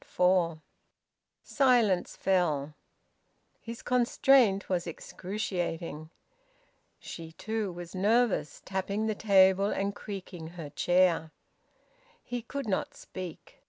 [0.00, 0.62] FOUR.
[1.42, 2.72] Silence fell.
[3.60, 6.08] His constraint was excruciating.
[6.98, 11.32] She too was nervous, tapping the table and creaking her chair.
[12.24, 13.60] He could not speak.